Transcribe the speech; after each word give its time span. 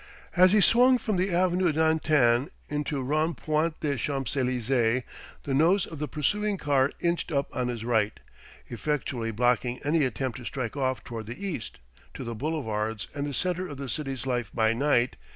As 0.35 0.51
he 0.51 0.61
swung 0.61 0.97
from 0.97 1.17
the 1.17 1.29
avenue 1.29 1.71
d'Antin 1.71 2.49
into 2.69 3.03
Rond 3.03 3.37
Point 3.37 3.79
des 3.81 3.97
Champs 3.97 4.33
Élysées, 4.33 5.03
the 5.43 5.53
nose 5.53 5.85
of 5.85 5.99
the 5.99 6.07
pursuing 6.07 6.57
car 6.57 6.91
inched 7.01 7.31
up 7.31 7.55
on 7.55 7.67
his 7.67 7.85
right, 7.85 8.19
effectually 8.69 9.29
blocking 9.29 9.77
any 9.83 10.03
attempt 10.03 10.39
to 10.39 10.43
strike 10.43 10.75
off 10.75 11.03
toward 11.03 11.27
the 11.27 11.45
east, 11.45 11.77
to 12.15 12.23
the 12.23 12.33
Boulevards 12.33 13.09
and 13.13 13.27
the 13.27 13.33
centre 13.35 13.67
of 13.67 13.77
the 13.77 13.87
city's 13.87 14.25
life 14.25 14.49
by 14.51 14.73
night. 14.73 15.17